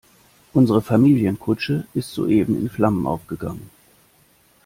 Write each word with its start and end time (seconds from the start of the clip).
Unsere 0.53 0.81
Familienkutsche 0.81 1.85
ist 1.93 2.11
soeben 2.11 2.59
in 2.59 2.69
Flammen 2.71 3.05
aufgegangen. 3.05 3.69